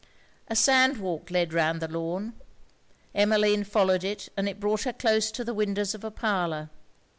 [0.47, 2.33] A sand walk lead round the lawn.
[3.13, 6.71] Emmeline followed it, and it brought her close to the windows of a parlour.